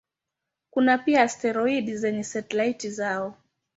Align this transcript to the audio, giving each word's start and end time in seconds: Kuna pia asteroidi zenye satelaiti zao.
Kuna 0.69 0.97
pia 0.97 1.21
asteroidi 1.21 1.97
zenye 1.97 2.23
satelaiti 2.23 2.89
zao. 2.89 3.37